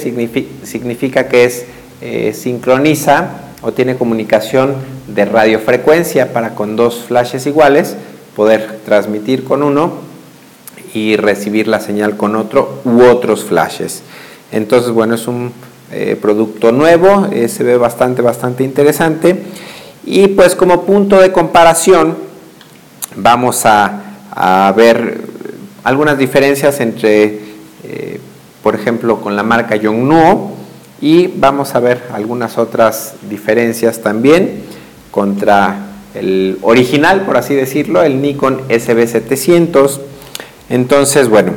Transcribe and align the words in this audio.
significa, 0.62 1.28
que 1.28 1.44
es 1.44 1.64
eh, 2.02 2.34
sincroniza 2.34 3.30
o 3.62 3.72
tiene 3.72 3.96
comunicación 3.96 4.74
de 5.08 5.24
radiofrecuencia 5.24 6.34
para 6.34 6.54
con 6.54 6.76
dos 6.76 7.04
flashes 7.08 7.46
iguales 7.46 7.96
poder 8.36 8.80
transmitir 8.84 9.44
con 9.44 9.62
uno 9.62 9.94
y 10.92 11.16
recibir 11.16 11.68
la 11.68 11.80
señal 11.80 12.18
con 12.18 12.36
otro 12.36 12.80
u 12.84 13.02
otros 13.02 13.44
flashes. 13.44 14.02
Entonces, 14.52 14.90
bueno, 14.90 15.14
es 15.14 15.26
un 15.26 15.52
eh, 15.90 16.16
producto 16.20 16.70
nuevo, 16.70 17.28
se 17.48 17.64
ve 17.64 17.78
bastante, 17.78 18.20
bastante 18.20 18.62
interesante. 18.62 19.42
Y 20.04 20.28
pues 20.28 20.54
como 20.54 20.82
punto 20.82 21.20
de 21.20 21.32
comparación 21.32 22.16
vamos 23.16 23.64
a, 23.66 24.72
ver 24.76 25.20
algunas 25.84 26.16
diferencias 26.16 26.80
entre, 26.80 27.40
eh, 27.84 28.20
por 28.62 28.74
ejemplo, 28.74 29.20
con 29.20 29.36
la 29.36 29.42
marca 29.42 29.76
Yongnuo 29.76 30.52
y 31.00 31.26
vamos 31.26 31.74
a 31.74 31.80
ver 31.80 32.02
algunas 32.12 32.58
otras 32.58 33.14
diferencias 33.28 34.00
también 34.00 34.62
contra 35.10 35.86
el 36.14 36.58
original, 36.62 37.22
por 37.22 37.36
así 37.36 37.54
decirlo, 37.54 38.02
el 38.02 38.20
Nikon 38.20 38.68
SB700. 38.68 40.00
Entonces, 40.68 41.28
bueno, 41.28 41.52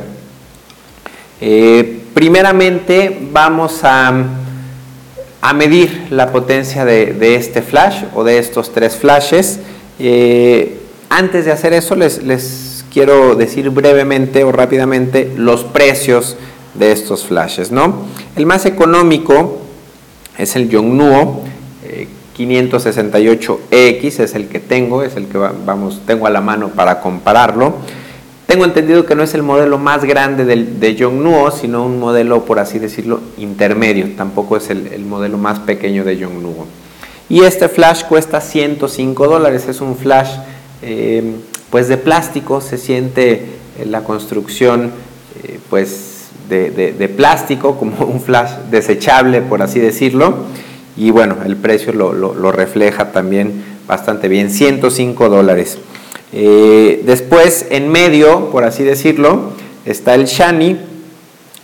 eh, 1.40 2.02
primeramente 2.14 3.28
vamos 3.32 3.80
a 3.84 4.43
a 5.44 5.52
medir 5.52 6.06
la 6.08 6.32
potencia 6.32 6.86
de, 6.86 7.34
este 7.36 7.60
flash 7.60 8.04
o 8.14 8.24
de 8.24 8.38
estos 8.38 8.72
tres 8.72 8.96
flashes. 8.96 9.60
Eh, 9.98 10.80
antes 11.10 11.44
de 11.44 11.52
hacer 11.52 11.74
eso 11.74 11.94
les, 11.96 12.82
quiero 12.90 13.34
decir 13.34 13.68
brevemente 13.68 14.42
o 14.42 14.52
rápidamente 14.52 15.30
los 15.36 15.64
precios 15.64 16.38
de 16.72 16.92
estos 16.92 17.26
flashes. 17.26 17.70
¿no? 17.70 18.06
El 18.36 18.46
más 18.46 18.64
económico 18.64 19.58
es 20.38 20.56
el 20.56 20.70
Yongnuo 20.70 21.44
568X, 22.38 23.60
eh, 23.70 24.00
es 24.00 24.34
el 24.34 24.48
que 24.48 24.60
tengo, 24.60 25.02
es 25.02 25.14
el 25.16 25.26
que 25.26 25.36
vamos, 25.36 26.00
tengo 26.06 26.26
a 26.26 26.30
la 26.30 26.40
mano 26.40 26.70
para 26.70 27.02
compararlo. 27.02 27.74
Tengo 28.46 28.66
entendido 28.66 29.06
que 29.06 29.14
no 29.14 29.22
es 29.22 29.32
el 29.34 29.42
modelo 29.42 29.78
más 29.78 30.04
grande 30.04 30.44
del, 30.44 30.78
de 30.78 30.94
Yongnuo, 30.94 31.50
sino 31.50 31.84
un 31.84 31.98
modelo, 31.98 32.44
por 32.44 32.58
así 32.58 32.78
decirlo, 32.78 33.20
intermedio. 33.38 34.10
Tampoco 34.16 34.58
es 34.58 34.68
el, 34.68 35.04
modelo 35.06 35.38
más 35.38 35.60
pequeño 35.60 36.04
de 36.04 36.18
Yongnuo. 36.18 36.66
Y 37.30 37.40
este 37.40 37.68
flash 37.68 38.04
cuesta 38.04 38.42
105 38.42 39.28
dólares. 39.28 39.66
Es 39.66 39.80
un 39.80 39.96
flash 39.96 40.28
eh, 40.82 41.36
pues 41.70 41.88
de 41.88 41.96
plástico. 41.96 42.60
Se 42.60 42.76
siente 42.76 43.32
eh, 43.32 43.86
la 43.86 44.04
construcción 44.04 44.90
eh, 45.42 45.58
pues 45.70 46.28
de, 46.50 47.14
plástico, 47.16 47.78
como 47.78 48.04
un 48.04 48.20
flash 48.20 48.50
desechable, 48.70 49.40
por 49.40 49.62
así 49.62 49.80
decirlo. 49.80 50.34
Y 50.98 51.10
bueno, 51.10 51.38
el 51.46 51.56
precio 51.56 51.94
lo, 51.94 52.12
lo 52.12 52.52
refleja 52.52 53.10
también 53.10 53.64
bastante 53.88 54.28
bien. 54.28 54.50
105 54.50 55.30
dólares. 55.30 55.78
Eh, 56.36 57.02
después, 57.06 57.66
en 57.70 57.88
medio, 57.88 58.50
por 58.50 58.64
así 58.64 58.82
decirlo, 58.82 59.52
está 59.84 60.16
el 60.16 60.24
Shani. 60.24 60.76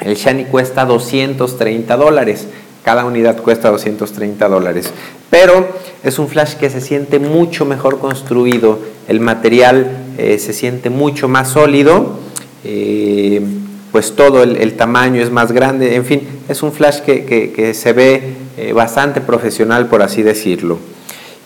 El 0.00 0.14
Shani 0.14 0.44
cuesta 0.44 0.84
230 0.84 1.96
dólares. 1.96 2.46
Cada 2.84 3.04
unidad 3.04 3.42
cuesta 3.42 3.70
230 3.70 4.48
dólares. 4.48 4.92
Pero 5.28 5.68
es 6.04 6.20
un 6.20 6.28
flash 6.28 6.54
que 6.54 6.70
se 6.70 6.80
siente 6.80 7.18
mucho 7.18 7.64
mejor 7.64 7.98
construido. 7.98 8.78
El 9.08 9.18
material 9.18 10.04
eh, 10.16 10.38
se 10.38 10.52
siente 10.52 10.88
mucho 10.88 11.26
más 11.26 11.48
sólido. 11.48 12.18
Eh, 12.64 13.42
pues 13.90 14.14
todo 14.14 14.44
el, 14.44 14.72
tamaño 14.74 15.20
es 15.20 15.32
más 15.32 15.50
grande. 15.50 15.96
En 15.96 16.04
fin, 16.04 16.22
es 16.48 16.62
un 16.62 16.72
flash 16.72 17.00
que 17.00 17.72
se 17.74 17.92
ve 17.92 18.34
bastante 18.72 19.20
profesional, 19.20 19.88
por 19.88 20.02
así 20.02 20.22
decirlo. 20.22 20.78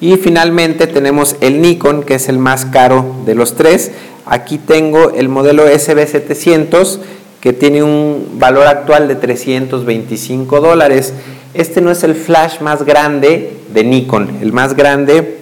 Y 0.01 0.17
finalmente 0.17 0.87
tenemos 0.87 1.37
el 1.41 1.61
Nikon, 1.63 2.03
que 2.03 2.17
es 2.17 2.29
el 2.29 2.39
más 2.39 2.67
caro 2.67 3.05
de 3.25 3.35
los 3.35 3.55
tres. 3.55 3.93
Aquí 4.27 4.59
tengo 4.59 5.11
el 5.11 5.29
modelo 5.29 5.67
SB700, 5.69 6.99
que 7.41 7.53
tiene 7.53 7.83
un 7.83 8.39
valor 8.39 8.67
actual 8.67 9.07
de 9.07 9.15
325 9.15 10.61
dólares. 10.61 11.13
Este 11.53 11.81
no 11.81 11.91
es 11.91 12.03
el 12.03 12.15
flash 12.15 12.61
más 12.61 12.85
grande 12.85 13.59
de 13.73 13.85
Nikon. 13.85 14.39
El 14.43 14.53
más 14.53 14.75
grande 14.75 15.39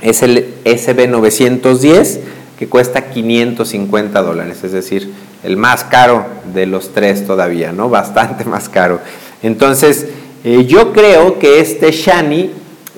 es 0.00 0.22
el 0.22 0.54
SB910, 0.64 2.20
que 2.58 2.68
cuesta 2.68 3.10
550 3.10 4.22
dólares. 4.22 4.62
Es 4.64 4.72
decir, 4.72 5.12
el 5.42 5.56
más 5.56 5.84
caro 5.84 6.26
de 6.52 6.66
los 6.66 6.92
tres 6.92 7.26
todavía, 7.26 7.72
¿no? 7.72 7.88
Bastante 7.88 8.44
más 8.44 8.68
caro. 8.68 9.00
Entonces, 9.42 10.06
eh, 10.44 10.66
yo 10.66 10.92
creo 10.92 11.38
que 11.38 11.60
este 11.60 11.90
Shani 11.90 12.50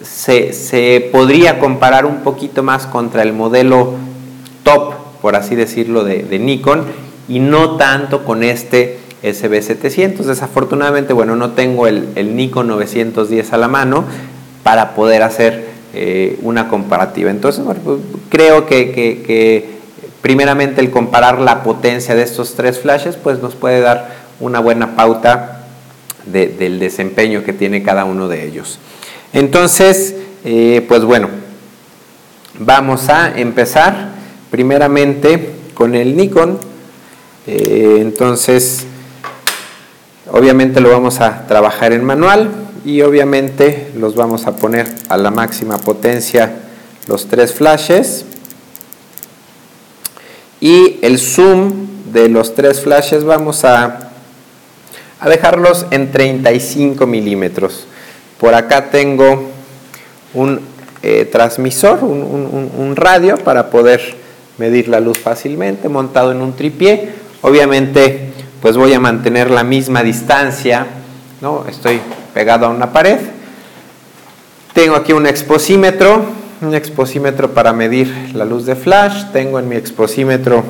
se, 0.05 1.09
podría 1.13 1.59
comparar 1.59 2.07
un 2.07 2.21
poquito 2.23 2.63
más 2.63 2.87
contra 2.87 3.23
el 3.23 3.33
modelo 3.33 3.95
top, 4.63 4.95
por 5.21 5.37
así 5.37 5.55
decirlo, 5.55 6.05
de, 6.05 6.39
Nikon 6.39 6.85
y 7.29 7.39
no 7.39 7.77
tanto 7.77 8.25
con 8.25 8.43
este 8.43 8.99
SB700. 9.23 10.19
Desafortunadamente, 10.25 11.13
bueno, 11.13 11.37
no 11.37 11.53
tengo 11.53 11.87
el, 11.87 12.37
Nikon 12.37 12.69
910 12.69 13.53
a 13.53 13.57
la 13.57 13.69
mano 13.69 14.05
para 14.63 14.95
poder 14.95 15.23
hacer 15.23 15.69
eh, 15.95 16.39
una 16.43 16.69
comparativa. 16.69 17.31
Entonces, 17.31 17.65
pues, 17.85 17.99
creo 18.29 18.67
que, 18.67 19.71
primeramente 20.21 20.81
el 20.81 20.91
comparar 20.91 21.41
la 21.41 21.63
potencia 21.63 22.15
de 22.15 22.23
estos 22.23 22.55
tres 22.55 22.79
flashes, 22.79 23.17
pues 23.17 23.43
nos 23.43 23.55
puede 23.55 23.81
dar 23.81 24.23
una 24.41 24.61
buena 24.61 24.97
pauta 24.97 25.59
del 26.27 26.79
desempeño 26.79 27.43
que 27.43 27.53
tiene 27.53 27.83
cada 27.83 28.05
uno 28.05 28.29
de 28.29 28.47
ellos. 28.47 28.79
Entonces, 29.33 30.15
eh, 30.45 30.85
pues 30.87 31.05
bueno, 31.05 31.29
vamos 32.59 33.09
a 33.09 33.39
empezar 33.39 34.11
primeramente 34.51 35.55
con 35.73 35.95
el 35.95 36.17
Nikon. 36.17 36.59
Eh, 37.47 37.97
entonces, 38.01 38.85
obviamente 40.31 40.81
lo 40.81 40.91
vamos 40.91 41.21
a 41.21 41.47
trabajar 41.47 41.93
en 41.93 42.05
manual 42.05 42.51
y 42.85 43.01
obviamente 43.01 43.91
los 43.97 44.15
vamos 44.15 44.47
a 44.47 44.57
poner 44.57 44.87
a 45.09 45.17
la 45.17 45.31
máxima 45.31 45.79
potencia 45.79 46.53
los 47.07 47.27
tres 47.27 47.55
flashes. 47.55 48.27
Y 50.61 50.99
el 51.01 51.19
zoom 51.19 51.87
de 52.13 52.29
los 52.29 52.55
tres 52.55 52.83
flashes 52.83 53.25
vamos 53.25 53.65
a, 53.65 54.11
a 55.19 55.29
dejarlos 55.29 55.87
en 55.91 56.13
35 56.13 57.07
milímetros. 57.07 57.87
Por 58.43 58.57
acá 58.57 58.91
tengo 58.91 59.51
un 60.35 60.61
eh, 61.05 61.29
transmisor, 61.31 62.03
un, 62.03 62.97
radio 62.97 63.37
para 63.37 63.71
poder 63.71 64.17
medir 64.59 64.89
la 64.89 64.99
luz 64.99 65.17
fácilmente, 65.21 65.89
montado 65.89 66.33
en 66.33 66.43
un 66.43 66.53
tripié. 66.55 67.11
Obviamente, 67.43 68.33
pues 68.61 68.77
voy 68.77 68.95
a 68.95 68.99
mantener 68.99 69.49
la 69.49 69.63
misma 69.63 70.03
distancia, 70.03 70.89
¿no? 71.41 71.67
Estoy 71.69 72.01
pegado 72.35 72.67
a 72.67 72.71
una 72.71 72.93
pared. 72.93 73.19
Tengo 74.75 74.97
aquí 74.97 75.13
un 75.13 75.29
exposímetro, 75.29 76.25
un 76.63 76.75
exposímetro 76.75 77.55
para 77.55 77.73
medir 77.73 78.33
la 78.35 78.45
luz 78.45 78.67
de 78.67 78.75
flash. 78.75 79.27
Tengo 79.33 79.61
en 79.61 79.69
mi 79.69 79.77
exposímetro 79.77 80.65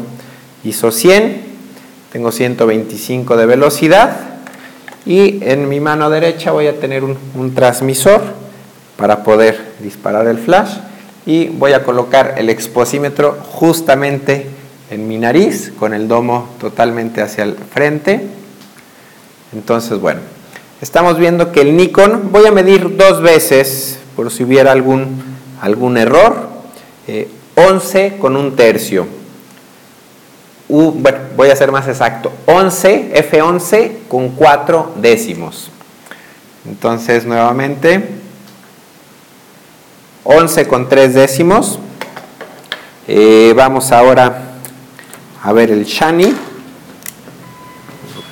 ISO 0.63 0.91
100, 0.91 1.41
tengo 2.13 2.33
125 2.33 3.35
de 3.35 3.47
velocidad 3.47 4.32
y 5.05 5.43
en 5.43 5.69
mi 5.69 5.81
mano 5.81 6.11
derecha 6.11 6.53
voy 6.53 6.67
a 6.67 6.79
tener 6.79 7.03
un, 7.05 7.55
transmisor 7.55 8.21
para 8.97 9.25
poder 9.25 9.73
disparar 9.81 10.27
el 10.27 10.39
flash 10.39 10.77
y 11.27 11.49
voy 11.49 11.73
a 11.73 11.83
colocar 11.83 12.35
el 12.39 12.49
exposímetro 12.51 13.39
justamente 13.51 14.47
en 14.91 15.09
mi 15.09 15.19
nariz 15.19 15.73
con 15.79 15.95
el 15.95 16.09
domo 16.09 16.51
totalmente 16.61 17.23
hacia 17.23 17.45
el 17.45 17.55
frente. 17.55 18.27
Entonces 19.53 19.99
bueno 19.99 20.21
estamos 20.81 21.19
viendo 21.19 21.53
que 21.53 21.63
el 21.63 21.77
Nikon 21.77 22.31
voy 22.31 22.47
a 22.47 22.53
medir 22.53 22.97
dos 22.97 23.23
veces 23.23 23.99
por 24.15 24.31
si 24.31 24.45
hubiera 24.45 24.73
algún, 24.73 25.23
algún 25.61 25.97
error 25.97 26.51
11 27.57 28.07
eh, 28.07 28.17
con 28.21 28.37
un 28.37 28.55
tercio 28.55 29.22
bueno, 30.73 31.19
voy 31.37 31.51
a 31.51 31.57
ser 31.57 31.71
más 31.71 31.87
exacto, 31.87 32.33
11, 32.47 33.13
F11 33.31 34.09
con 34.09 34.31
4 34.31 34.95
décimos. 34.97 35.71
Entonces, 36.67 37.27
nuevamente, 37.27 38.09
11 40.25 40.67
con 40.69 40.89
3 40.89 41.13
décimos. 41.13 41.79
Eh, 43.07 43.53
vamos 43.55 43.93
ahora 43.93 44.55
a 45.43 45.53
ver 45.53 45.71
el 45.71 45.85
Shani. 45.85 46.31
Lo 46.31 46.37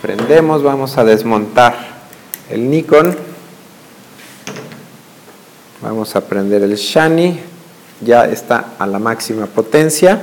prendemos, 0.01 0.63
vamos 0.63 0.97
a 0.97 1.05
desmontar 1.05 1.75
el 2.49 2.71
Nikon. 2.71 3.19
Vamos 5.83 6.17
a 6.17 6.23
prender 6.23 6.63
el 6.63 6.75
Shani. 6.75 7.39
Ya 8.01 8.25
está 8.25 8.65
a 8.79 8.87
la 8.87 8.99
máxima 8.99 9.45
potencia 9.45 10.23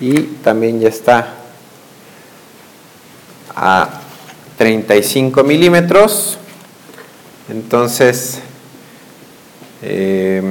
y 0.00 0.14
también 0.42 0.80
ya 0.80 0.88
está 0.88 1.34
a 3.54 4.00
35 4.56 5.44
milímetros. 5.44 6.38
Entonces 7.50 8.40
eh, 9.82 10.42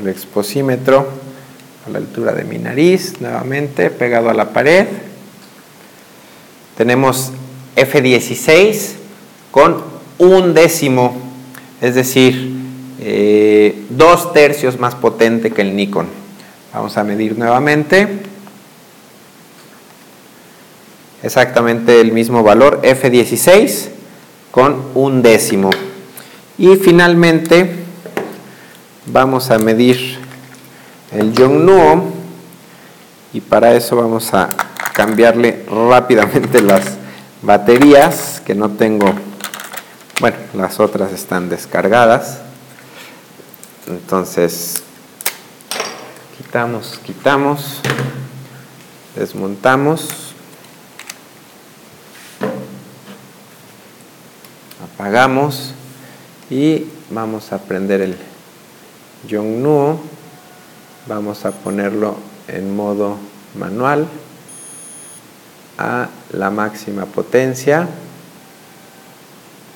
el 0.00 0.08
exposímetro 0.08 1.08
a 1.86 1.90
la 1.90 1.98
altura 1.98 2.32
de 2.32 2.44
mi 2.44 2.58
nariz 2.58 3.20
nuevamente 3.20 3.90
pegado 3.90 4.30
a 4.30 4.34
la 4.34 4.50
pared. 4.50 4.86
Tenemos 6.76 7.32
F16 7.76 8.92
con 9.50 9.82
un 10.18 10.54
décimo 10.54 11.16
es 11.80 11.94
decir 11.94 12.56
eh, 13.00 13.84
dos 13.90 14.32
tercios 14.32 14.78
más 14.78 14.94
potente 14.94 15.50
que 15.50 15.62
el 15.62 15.74
Nikon. 15.74 16.06
Vamos 16.72 16.96
a 16.96 17.04
medir 17.04 17.38
nuevamente 17.38 18.27
exactamente 21.22 22.00
el 22.00 22.12
mismo 22.12 22.42
valor, 22.42 22.80
F16 22.82 23.88
con 24.50 24.82
un 24.94 25.22
décimo. 25.22 25.70
Y 26.56 26.76
finalmente 26.76 27.76
vamos 29.06 29.50
a 29.50 29.58
medir 29.58 30.18
el 31.12 31.32
Yongnuo 31.32 32.12
y 33.32 33.40
para 33.40 33.74
eso 33.74 33.96
vamos 33.96 34.32
a 34.34 34.48
cambiarle 34.92 35.64
rápidamente 35.70 36.60
las 36.60 36.96
baterías 37.42 38.42
que 38.44 38.54
no 38.54 38.70
tengo, 38.70 39.14
bueno, 40.20 40.36
las 40.54 40.80
otras 40.80 41.12
están 41.12 41.48
descargadas. 41.48 42.40
Entonces, 43.86 44.82
quitamos, 46.36 46.98
quitamos, 47.04 47.80
desmontamos. 49.14 50.27
Apagamos 54.98 55.74
y 56.50 56.86
vamos 57.10 57.52
a 57.52 57.58
prender 57.58 58.00
el 58.00 58.16
Yongnuo. 59.28 60.00
Vamos 61.06 61.44
a 61.44 61.52
ponerlo 61.52 62.16
en 62.48 62.74
modo 62.74 63.16
manual 63.56 64.08
a 65.78 66.08
la 66.32 66.50
máxima 66.50 67.06
potencia. 67.06 67.88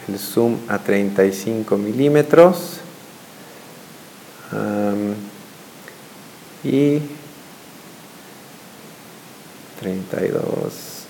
El 0.08 0.18
zoom 0.18 0.56
a 0.68 0.78
35 0.78 1.76
milímetros. 1.76 2.80
Y 6.64 6.98
32 9.80 11.06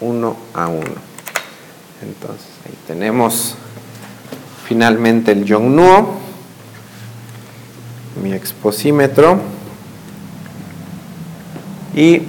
1 0.00 0.36
a 0.54 0.68
1 0.68 1.09
entonces 2.02 2.48
ahí 2.66 2.74
tenemos 2.86 3.54
finalmente 4.66 5.32
el 5.32 5.44
Yongnuo, 5.44 6.14
mi 8.22 8.32
exposímetro 8.32 9.40
y 11.94 12.22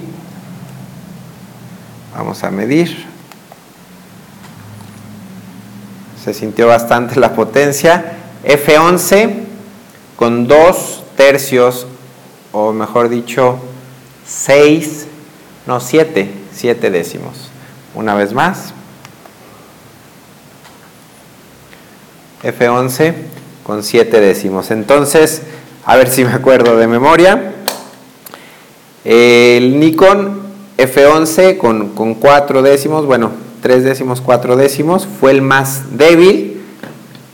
vamos 2.14 2.42
a 2.44 2.50
medir. 2.50 3.06
Se 6.22 6.34
sintió 6.34 6.68
bastante 6.68 7.18
la 7.18 7.34
potencia. 7.34 8.16
F11 8.44 9.34
con 10.16 10.46
2 10.46 11.04
tercios, 11.16 11.86
o 12.52 12.72
mejor 12.72 13.08
dicho, 13.08 13.58
6, 14.26 15.06
no 15.66 15.80
7, 15.80 16.30
7 16.52 16.90
décimos. 16.90 17.50
Una 17.94 18.14
vez 18.14 18.32
más. 18.32 18.72
F11 22.42 23.14
con 23.62 23.82
7 23.82 24.20
décimos. 24.20 24.70
Entonces, 24.70 25.42
a 25.84 25.96
ver 25.96 26.08
si 26.08 26.24
me 26.24 26.32
acuerdo 26.32 26.76
de 26.76 26.86
memoria. 26.86 27.52
El 29.04 29.78
Nikon 29.80 30.40
F11 30.78 31.58
con, 31.58 31.90
con 31.90 32.14
4 32.14 32.62
décimos, 32.62 33.06
bueno, 33.06 33.30
3 33.62 33.84
décimos, 33.84 34.20
4 34.20 34.56
décimos, 34.56 35.06
fue 35.20 35.30
el 35.32 35.42
más 35.42 35.96
débil. 35.96 36.60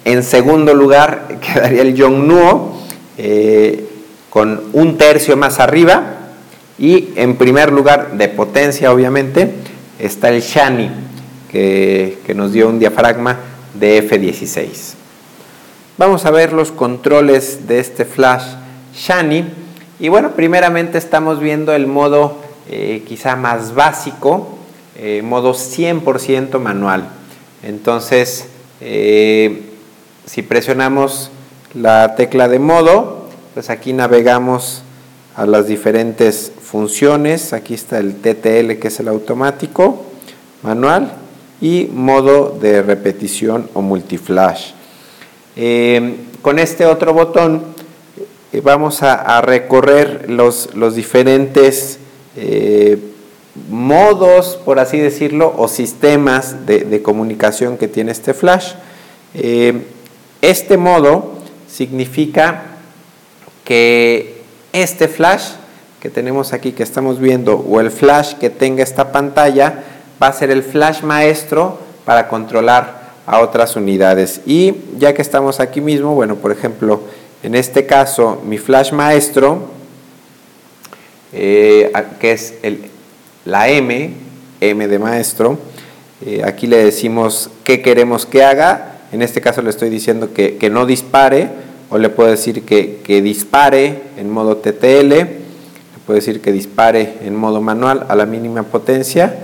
En 0.05 0.23
segundo 0.23 0.75
lugar 0.75 1.39
quedaría 1.41 1.83
el 1.83 1.95
Yongnuo 1.95 2.79
eh, 3.17 3.85
con 4.31 4.63
un 4.73 4.99
tercio 4.99 5.37
más 5.37 5.61
arriba. 5.61 6.15
Y 6.79 7.09
en 7.17 7.37
primer 7.37 7.73
lugar, 7.73 8.13
de 8.13 8.29
potencia 8.29 8.93
obviamente, 8.93 9.53
está 9.99 10.29
el 10.29 10.43
Shani, 10.43 10.91
que, 11.51 12.19
que 12.25 12.35
nos 12.35 12.53
dio 12.53 12.69
un 12.69 12.79
diafragma 12.79 13.37
de 13.75 14.09
F16. 14.09 14.98
Vamos 15.99 16.27
a 16.27 16.31
ver 16.31 16.53
los 16.53 16.71
controles 16.71 17.67
de 17.67 17.81
este 17.81 18.05
flash 18.05 18.45
Shani. 18.95 19.45
Y 19.99 20.09
bueno, 20.09 20.31
primeramente 20.37 20.97
estamos 20.97 21.41
viendo 21.41 21.73
el 21.73 21.89
modo 21.89 22.37
eh, 22.71 23.03
quizá 23.05 23.35
más 23.35 23.75
básico, 23.75 24.59
eh, 24.97 25.23
modo 25.25 25.55
100% 25.55 26.61
manual. 26.61 27.09
Entonces, 27.65 28.47
eh, 28.81 29.73
si 30.25 30.43
presionamos 30.43 31.33
la 31.75 32.15
tecla 32.15 32.47
de 32.47 32.61
modo, 32.61 33.29
pues 33.55 33.69
aquí 33.69 33.93
navegamos 33.93 34.85
a 35.35 35.47
las 35.47 35.67
diferentes 35.67 36.53
funciones. 36.63 37.53
Aquí 37.53 37.75
está 37.75 37.99
el 37.99 38.15
TTL 38.21 38.79
que 38.79 38.87
es 38.87 39.01
el 39.01 39.09
automático, 39.09 40.05
manual, 40.63 41.11
y 41.61 41.89
modo 41.93 42.57
de 42.61 42.83
repetición 42.83 43.69
o 43.75 43.83
multiflash. 43.83 44.78
Eh, 45.61 46.15
con 46.41 46.61
este 46.61 46.87
otro 46.87 47.13
botón 47.13 47.65
eh, 48.53 48.61
vamos 48.61 49.03
a, 49.03 49.41
recorrer 49.41 50.31
los, 50.31 50.69
diferentes 50.95 51.99
eh, 52.37 52.97
modos, 53.69 54.61
por 54.65 54.79
así 54.79 54.99
decirlo, 54.99 55.53
o 55.57 55.67
sistemas 55.67 56.65
de, 56.65 57.03
comunicación 57.03 57.77
que 57.77 57.89
tiene 57.89 58.13
este 58.13 58.35
flash. 58.35 58.75
este 60.43 60.77
modo 60.77 61.33
significa 61.69 62.63
que 63.65 64.43
este 64.73 65.09
flash 65.09 65.55
que 66.01 66.09
tenemos 66.09 66.53
aquí, 66.53 66.71
que 66.71 66.85
estamos 66.85 67.19
viendo, 67.19 67.57
o 67.57 67.81
el 67.81 67.91
flash 67.91 68.35
que 68.35 68.49
tenga 68.49 68.85
esta 68.85 69.11
pantalla, 69.11 69.83
va 70.23 70.29
a 70.29 70.33
ser 70.33 70.53
el 70.53 70.63
flash 70.63 71.03
maestro 71.03 71.79
para 72.05 72.29
controlar 72.29 72.98
a 73.29 73.41
otras 73.41 73.77
unidades. 73.77 74.41
Y 74.47 74.75
ya 74.99 75.13
que 75.13 75.21
estamos 75.21 75.61
aquí 75.61 75.83
mismo, 75.83 76.15
bueno, 76.15 76.37
por 76.37 76.51
ejemplo, 76.51 77.03
en 77.43 77.55
este 77.55 77.85
caso, 77.85 78.43
mi 78.47 78.57
flash 78.57 78.93
maestro, 78.93 79.69
eh, 81.35 81.93
que 82.21 82.33
es 82.33 82.55
el, 82.63 82.87
la 83.45 83.69
M, 83.69 84.13
M 84.63 84.89
de 84.89 84.99
maestro, 84.99 85.59
eh, 86.25 86.41
aquí 86.43 86.67
le 86.67 86.79
decimos 86.79 87.51
qué 87.65 87.83
queremos 87.83 88.25
que 88.25 88.43
haga, 88.43 88.97
en 89.13 89.21
este 89.21 89.43
caso 89.43 89.61
le 89.61 89.71
estoy 89.71 89.91
diciendo 89.91 90.33
que, 90.33 90.71
no 90.73 90.87
dispare, 90.87 91.51
o 91.91 91.99
le 91.99 92.09
puedo 92.09 92.31
decir 92.31 92.63
que, 92.65 93.01
que, 93.05 93.21
dispare 93.21 94.05
en 94.17 94.31
modo 94.31 94.57
TTL, 94.57 95.09
le 95.09 95.29
puedo 96.07 96.17
decir 96.17 96.41
que 96.41 96.51
dispare 96.51 97.19
en 97.23 97.37
modo 97.37 97.61
manual 97.61 98.07
a 98.09 98.17
la 98.17 98.25
mínima 98.25 98.63
potencia, 98.63 99.37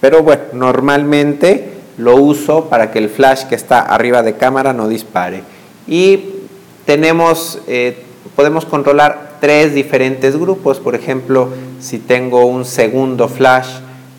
pero 0.00 0.22
bueno, 0.22 0.42
normalmente 0.54 1.77
lo 1.98 2.16
uso 2.16 2.66
para 2.66 2.90
que 2.90 2.98
el 2.98 3.10
flash 3.10 3.44
que 3.44 3.54
está 3.54 3.80
arriba 3.80 4.22
de 4.22 4.36
cámara 4.36 4.72
no 4.72 4.88
dispare. 4.88 5.42
Y 5.86 6.20
tenemos, 6.86 7.60
eh, 7.66 8.02
podemos 8.34 8.64
controlar 8.64 9.36
tres 9.40 9.74
diferentes 9.74 10.36
grupos. 10.36 10.78
Por 10.78 10.94
ejemplo, 10.94 11.50
si 11.80 11.98
tengo 11.98 12.46
un 12.46 12.64
segundo 12.64 13.28
flash 13.28 13.68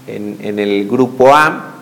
en, 0.07 0.37
en 0.41 0.59
el 0.59 0.87
grupo 0.87 1.33
A, 1.33 1.75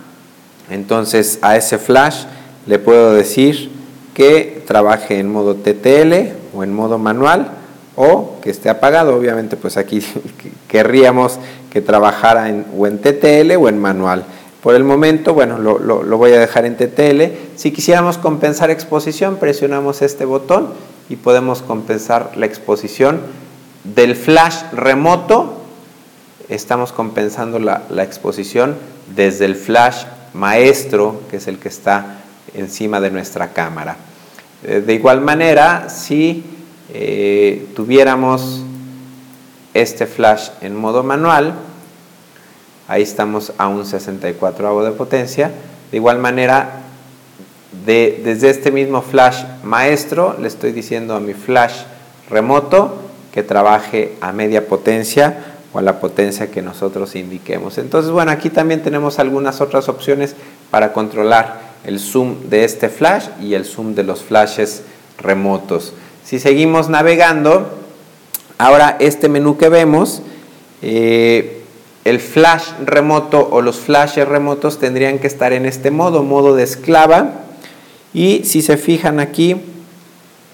entonces 0.69 1.39
a 1.41 1.57
ese 1.57 1.77
flash 1.77 2.25
le 2.67 2.79
puedo 2.79 3.13
decir 3.13 3.71
que 4.13 4.63
trabaje 4.65 5.19
en 5.19 5.31
modo 5.31 5.55
TTL 5.55 6.33
o 6.55 6.63
en 6.63 6.73
modo 6.73 6.97
manual 6.97 7.51
o 7.95 8.39
que 8.41 8.49
esté 8.49 8.69
apagado. 8.69 9.15
Obviamente, 9.15 9.57
pues 9.57 9.77
aquí 9.77 10.01
querríamos 10.67 11.39
que 11.69 11.81
trabajara 11.81 12.49
en, 12.49 12.65
o 12.77 12.87
en 12.87 12.99
TTL 12.99 13.55
o 13.59 13.69
en 13.69 13.79
manual. 13.79 14.25
Por 14.67 14.75
el 14.75 14.83
momento, 14.83 15.33
bueno, 15.33 15.59
lo, 15.59 16.17
voy 16.17 16.33
a 16.33 16.41
dejar 16.41 16.65
en 16.65 16.75
TTL. 16.75 17.55
Si 17.55 17.71
quisiéramos 17.71 18.17
compensar 18.17 18.69
exposición, 18.69 19.37
presionamos 19.37 20.01
este 20.01 20.25
botón 20.25 20.73
y 21.07 21.15
podemos 21.15 21.61
compensar 21.61 22.33
la 22.35 22.47
exposición 22.47 23.21
del 23.85 24.17
flash 24.17 24.63
remoto. 24.73 25.61
Estamos 26.49 26.91
compensando 26.91 27.59
la, 27.59 27.83
la 27.89 28.03
exposición 28.03 28.75
desde 29.15 29.45
el 29.45 29.55
flash 29.55 30.03
maestro, 30.33 31.21
que 31.31 31.37
es 31.37 31.47
el 31.47 31.59
que 31.59 31.69
está 31.69 32.17
encima 32.53 32.99
de 32.99 33.09
nuestra 33.09 33.53
cámara. 33.53 33.95
Eh, 34.65 34.83
de 34.85 34.93
igual 34.93 35.21
manera, 35.21 35.87
si 35.87 36.43
eh, 36.93 37.69
tuviéramos 37.73 38.63
este 39.73 40.05
flash 40.07 40.49
en 40.59 40.75
modo 40.75 41.03
manual, 41.03 41.53
ahí 42.87 43.01
estamos 43.01 43.53
a 43.57 43.67
un 43.67 43.85
64 43.85 44.83
de 44.83 44.91
potencia. 44.91 45.51
De 45.91 45.97
igual 45.97 46.19
manera, 46.19 46.81
desde 47.85 48.49
este 48.49 48.71
mismo 48.71 49.01
flash 49.01 49.43
maestro, 49.63 50.35
le 50.39 50.47
estoy 50.47 50.71
diciendo 50.71 51.15
a 51.15 51.19
mi 51.19 51.33
flash 51.33 51.81
remoto 52.29 52.97
que 53.31 53.43
trabaje 53.43 54.15
a 54.19 54.31
media 54.31 54.67
potencia 54.67 55.37
o 55.73 55.79
a 55.79 55.81
la 55.81 55.99
potencia 55.99 56.49
que 56.49 56.61
nosotros 56.61 57.15
indiquemos. 57.15 57.77
Entonces, 57.77 58.11
bueno, 58.11 58.31
aquí 58.31 58.49
también 58.49 58.81
tenemos 58.81 59.19
algunas 59.19 59.61
otras 59.61 59.89
opciones 59.89 60.35
para 60.71 60.93
controlar 60.93 61.67
el 61.83 61.99
zoom 61.99 62.49
de 62.49 62.63
este 62.63 62.89
flash 62.89 63.27
y 63.41 63.53
el 63.53 63.65
zoom 63.65 63.95
de 63.95 64.03
los 64.03 64.23
flashes 64.23 64.83
remotos. 65.17 65.93
Si 66.23 66.39
seguimos 66.39 66.89
navegando, 66.89 67.69
ahora 68.57 68.97
este 68.99 69.29
menú 69.29 69.57
que 69.57 69.69
vemos, 69.69 70.21
eh, 70.81 71.56
el 72.07 72.21
flash 72.21 72.69
remoto 72.85 73.49
o 73.51 73.61
los 73.61 73.77
flashes 73.79 74.25
remotos 74.25 74.79
tendrían 74.79 75.19
que 75.19 75.27
estar 75.27 75.51
en 75.51 75.65
este 75.65 75.91
modo, 75.91 76.23
modo 76.23 76.55
de 76.55 76.63
esclava. 76.63 77.41
Y 78.13 78.45
si 78.45 78.61
se 78.61 78.77
fijan 78.77 79.19
aquí, 79.19 79.57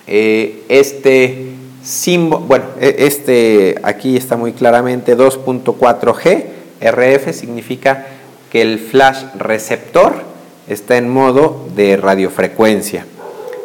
eh, 0.08 0.64
este 0.68 1.52
símbolo, 1.84 2.46
bueno, 2.46 2.66
e, 2.80 2.96
este 3.06 3.76
aquí 3.84 4.18
está 4.18 4.36
muy 4.36 4.54
claramente 4.54 5.16
2.4G, 5.16 6.46
RF 6.82 7.34
significa 7.34 8.08
que 8.52 8.64
el 8.64 8.80
flash 8.80 9.24
receptor 9.38 10.24
está 10.68 10.98
en 10.98 11.08
modo 11.08 11.68
de 11.76 11.98
radiofrecuencia. 11.98 13.06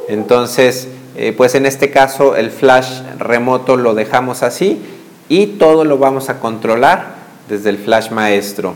Entonces, 0.08 0.88
eh, 1.16 1.32
pues 1.34 1.54
en 1.54 1.64
este 1.64 1.90
caso 1.90 2.36
el 2.36 2.50
flash 2.50 3.00
remoto 3.18 3.78
lo 3.78 3.94
dejamos 3.94 4.42
así 4.42 4.82
y 5.30 5.46
todo 5.58 5.84
lo 5.84 5.96
vamos 5.96 6.28
a 6.28 6.38
controlar 6.38 7.17
desde 7.48 7.70
el 7.70 7.78
flash 7.78 8.10
maestro. 8.10 8.74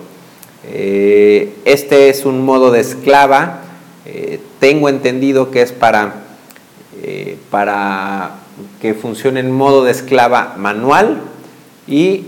Eh, 0.64 1.54
este 1.64 2.08
es 2.08 2.24
un 2.24 2.44
modo 2.44 2.70
de 2.70 2.80
esclava. 2.80 3.60
Eh, 4.06 4.40
tengo 4.58 4.88
entendido 4.88 5.50
que 5.50 5.62
es 5.62 5.72
para, 5.72 6.14
para 7.50 8.32
que 8.80 8.94
funcione 8.94 9.40
en 9.40 9.50
modo 9.50 9.84
de 9.84 9.92
esclava 9.92 10.54
manual 10.56 11.20
y 11.86 12.24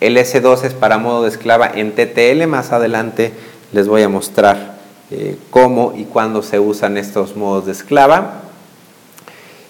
el 0.00 0.16
S2 0.16 0.64
es 0.64 0.74
para 0.74 0.98
modo 0.98 1.22
de 1.22 1.30
esclava 1.30 1.70
en 1.74 1.92
TTL. 1.92 2.46
Más 2.46 2.72
adelante 2.72 3.32
les 3.72 3.88
voy 3.88 4.02
a 4.02 4.08
mostrar 4.08 4.76
cómo 5.50 5.94
y 5.96 6.04
cuándo 6.04 6.42
se 6.42 6.58
usan 6.58 6.96
estos 6.98 7.36
modos 7.36 7.66
de 7.66 7.72
esclava. 7.72 8.42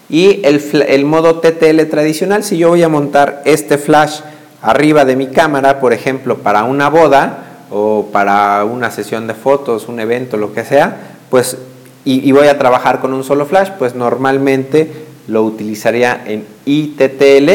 Y 0.09 0.41
el, 0.45 1.05
modo 1.05 1.39
TTL 1.39 1.81
tradicional, 1.89 2.43
si 2.43 2.57
yo 2.57 2.69
voy 2.69 2.81
a 2.81 2.87
montar 2.87 3.41
este 3.45 3.77
flash 3.77 4.21
arriba 4.61 5.05
de 5.05 5.15
mi 5.15 5.27
cámara, 5.27 5.79
por 5.79 5.93
ejemplo, 5.93 6.39
para 6.39 6.63
una 6.63 6.89
boda 6.89 7.43
o 7.69 8.07
para 8.11 8.63
una 8.65 8.91
sesión 8.91 9.27
de 9.27 9.33
fotos, 9.33 9.87
un 9.87 9.99
evento, 9.99 10.37
lo 10.37 10.53
que 10.53 10.63
sea, 10.63 11.15
pues 11.29 11.57
y, 12.05 12.31
voy 12.31 12.47
a 12.47 12.57
trabajar 12.57 13.01
con 13.01 13.13
un 13.13 13.25
solo 13.25 13.45
flash, 13.45 13.71
pues 13.77 13.93
normalmente 13.93 14.89
lo 15.27 15.43
utilizaría 15.43 16.23
en 16.25 16.45
ITTL 16.63 17.49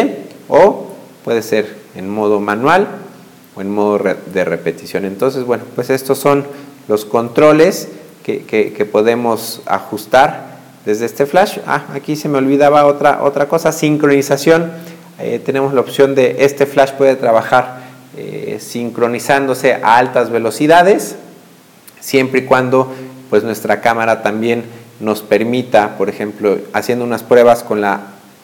o 0.49 0.89
puede 1.25 1.41
ser 1.41 1.75
en 1.95 2.11
modo 2.11 2.39
manual 2.39 2.87
o 3.57 3.63
en 3.63 3.71
modo 3.71 3.99
de 4.27 4.45
repetición. 4.45 5.07
Entonces, 5.07 5.45
bueno, 5.45 5.65
pues 5.75 5.89
estos 5.89 6.19
son 6.19 6.45
los 6.87 7.07
controles 7.07 7.89
que 8.23 8.89
podemos 8.93 9.63
ajustar 9.65 10.53
desde 10.85 11.07
este 11.07 11.27
flash. 11.27 11.59
Ah, 11.67 11.85
aquí 11.95 12.17
se 12.17 12.29
me 12.29 12.39
olvidaba 12.39 12.87
otra, 12.87 13.23
otra 13.23 13.49
cosa, 13.49 13.73
sincronización. 13.73 14.71
Eh, 15.23 15.41
tenemos 15.45 15.73
la 15.73 15.81
opción 15.81 16.15
de 16.15 16.37
este 16.41 16.67
flash 16.67 16.93
puede 16.93 17.17
trabajar 17.17 17.83
eh, 18.17 18.59
sincronizándose 18.61 19.75
a 19.75 19.97
altas 19.97 20.31
velocidades, 20.31 21.17
siempre 22.01 22.41
y 22.41 22.45
cuando 22.45 22.93
pues 23.31 23.45
nuestra 23.45 23.81
cámara 23.81 24.23
también 24.23 24.65
nos 25.01 25.23
permita, 25.23 25.97
por 25.97 26.09
ejemplo, 26.09 26.59
haciendo 26.73 27.05
unas 27.05 27.23
pruebas 27.23 27.63
con 27.63 27.81
la 27.81 28.01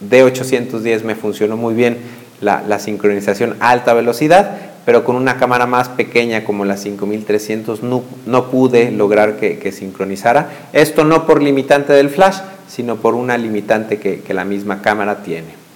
D810 0.08 1.02
me 1.02 1.14
funcionó 1.14 1.56
muy 1.56 1.74
bien 1.74 1.98
la, 2.40 2.78
sincronización 2.78 3.56
a 3.60 3.70
alta 3.70 3.94
velocidad, 3.94 4.56
pero 4.84 5.04
con 5.04 5.16
una 5.16 5.36
cámara 5.36 5.66
más 5.66 5.88
pequeña 5.88 6.44
como 6.44 6.64
la 6.64 6.76
5300 6.76 7.82
no, 7.82 8.02
no 8.26 8.50
pude 8.50 8.90
lograr 8.90 9.36
que, 9.36 9.72
sincronizara. 9.72 10.48
Esto 10.72 11.04
no 11.04 11.26
por 11.26 11.42
limitante 11.42 11.92
del 11.92 12.10
flash, 12.10 12.38
sino 12.68 12.96
por 12.96 13.14
una 13.14 13.36
limitante 13.36 13.98
que, 13.98 14.22
la 14.32 14.44
misma 14.44 14.80
cámara 14.80 15.22
tiene. 15.22 15.67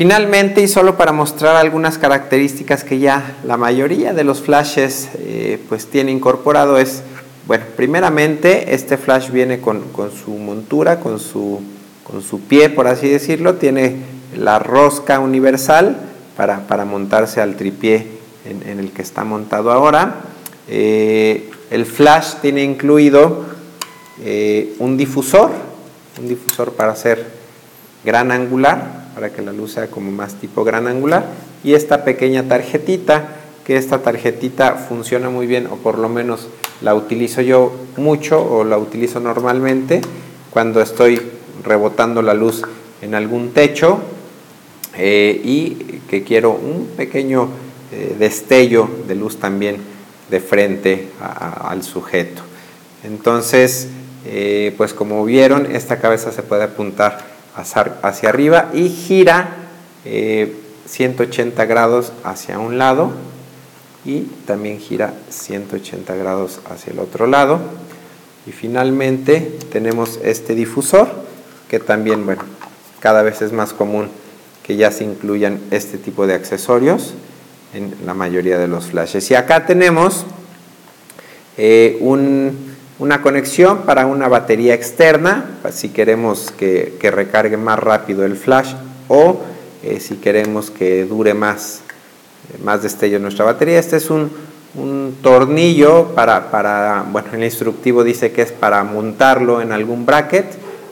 Finalmente, 0.00 0.62
y 0.62 0.66
solo 0.66 0.96
para 0.96 1.12
mostrar 1.12 1.56
algunas 1.56 1.98
características 1.98 2.84
que 2.84 3.00
ya 3.00 3.36
la 3.44 3.58
mayoría 3.58 4.14
de 4.14 4.24
los 4.24 4.40
flashes 4.40 5.10
eh, 5.18 5.62
pues 5.68 5.88
tiene 5.88 6.10
incorporado 6.10 6.78
es, 6.78 7.02
bueno, 7.46 7.66
primeramente 7.76 8.74
este 8.74 8.96
flash 8.96 9.30
viene 9.30 9.60
con, 9.60 9.82
su 10.24 10.30
montura, 10.30 11.00
con 11.00 11.20
su, 11.20 11.60
con 12.02 12.22
su 12.22 12.40
pie, 12.40 12.70
por 12.70 12.86
así 12.88 13.10
decirlo, 13.10 13.56
tiene 13.56 13.96
la 14.38 14.58
rosca 14.58 15.18
universal 15.18 15.98
para, 16.34 16.66
para 16.66 16.86
montarse 16.86 17.42
al 17.42 17.56
tripié 17.56 18.06
en, 18.46 18.80
el 18.80 18.92
que 18.92 19.02
está 19.02 19.24
montado 19.24 19.70
ahora. 19.70 20.14
Eh, 20.66 21.50
el 21.70 21.84
flash 21.84 22.36
tiene 22.40 22.64
incluido 22.64 23.44
eh, 24.24 24.76
un 24.78 24.96
difusor, 24.96 25.50
un 26.18 26.26
difusor 26.26 26.72
para 26.72 26.92
hacer 26.92 27.22
gran 28.02 28.32
angular, 28.32 28.99
para 29.14 29.30
que 29.30 29.42
la 29.42 29.52
luz 29.52 29.72
sea 29.72 29.88
como 29.88 30.10
más 30.10 30.34
tipo 30.34 30.64
gran 30.64 30.86
angular, 30.86 31.26
y 31.64 31.74
esta 31.74 32.04
pequeña 32.04 32.48
tarjetita, 32.48 33.36
que 33.64 33.76
esta 33.76 33.98
tarjetita 33.98 34.74
funciona 34.74 35.30
muy 35.30 35.46
bien, 35.46 35.66
o 35.66 35.76
por 35.76 35.98
lo 35.98 36.08
menos 36.08 36.48
la 36.80 36.94
utilizo 36.94 37.42
yo 37.42 37.72
mucho 37.96 38.42
o 38.42 38.64
la 38.64 38.78
utilizo 38.78 39.20
normalmente 39.20 40.00
cuando 40.50 40.80
estoy 40.80 41.20
rebotando 41.62 42.22
la 42.22 42.34
luz 42.34 42.62
en 43.02 43.14
algún 43.14 43.52
techo 43.52 44.00
eh, 44.96 45.40
y 45.44 46.00
que 46.08 46.24
quiero 46.24 46.52
un 46.52 46.88
pequeño 46.96 47.48
eh, 47.92 48.16
destello 48.18 48.88
de 49.06 49.14
luz 49.14 49.38
también 49.38 49.76
de 50.30 50.40
frente 50.40 51.08
al 51.20 51.82
sujeto. 51.82 52.42
Entonces, 53.04 53.88
eh, 54.26 54.74
pues 54.76 54.94
como 54.94 55.24
vieron, 55.24 55.66
esta 55.74 55.98
cabeza 55.98 56.32
se 56.32 56.42
puede 56.42 56.64
apuntar 56.64 57.29
hacia, 57.60 58.28
arriba 58.28 58.70
y 58.72 58.88
gira 58.88 59.56
180 60.04 61.62
eh, 61.62 61.66
grados 61.66 62.12
hacia 62.24 62.58
un 62.58 62.78
lado 62.78 63.12
y 64.04 64.22
también 64.46 64.78
gira 64.78 65.14
180 65.28 66.14
grados 66.16 66.60
hacia 66.70 66.92
el 66.92 66.98
otro 66.98 67.26
lado. 67.26 67.60
Y 68.46 68.52
finalmente 68.52 69.58
tenemos 69.70 70.18
este 70.22 70.54
difusor 70.54 71.08
que 71.68 71.78
también, 71.78 72.24
bueno, 72.24 72.42
cada 73.00 73.22
vez 73.22 73.42
es 73.42 73.52
más 73.52 73.72
común 73.72 74.08
que 74.66 74.76
ya 74.76 74.90
se 74.90 75.04
incluyan 75.04 75.60
este 75.70 75.98
tipo 75.98 76.26
de 76.26 76.34
accesorios 76.34 77.14
en 77.74 77.94
la 78.04 78.14
mayoría 78.14 78.58
de 78.58 78.68
los 78.68 78.86
flashes. 78.86 79.30
Y 79.30 79.34
acá 79.34 79.66
tenemos 79.66 80.24
eh, 81.56 81.98
una 83.00 83.22
conexión 83.22 83.78
para 83.78 84.04
una 84.04 84.28
batería 84.28 84.74
externa, 84.74 85.58
si 85.72 85.88
queremos 85.88 86.52
que, 86.56 86.98
recargue 87.10 87.56
más 87.56 87.78
rápido 87.78 88.26
el 88.26 88.36
flash 88.36 88.74
o 89.08 89.40
eh, 89.82 90.00
si 90.00 90.16
queremos 90.16 90.70
que 90.70 91.06
dure 91.06 91.32
más, 91.32 91.80
más 92.62 92.82
destello 92.82 93.18
nuestra 93.18 93.46
batería. 93.46 93.78
Este 93.78 93.96
es 93.96 94.10
un, 94.10 94.30
un 94.74 95.16
tornillo 95.22 96.08
para, 96.14 96.50
para, 96.50 97.06
bueno, 97.10 97.28
el 97.32 97.42
instructivo 97.42 98.04
dice 98.04 98.32
que 98.32 98.42
es 98.42 98.52
para 98.52 98.84
montarlo 98.84 99.62
en 99.62 99.72
algún 99.72 100.04
bracket. 100.04 100.44